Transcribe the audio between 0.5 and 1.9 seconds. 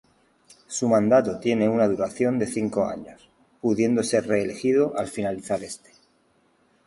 Su mandato tiene una